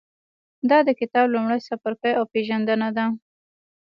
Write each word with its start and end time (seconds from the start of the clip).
دا 0.69 0.77
د 0.87 0.89
کتاب 0.99 1.25
لومړی 1.33 1.59
څپرکی 1.67 2.11
او 2.19 2.23
پېژندنه 2.33 2.89
ده. 2.97 3.05